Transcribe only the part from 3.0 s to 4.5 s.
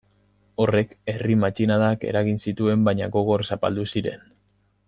gogor zapaldu ziren.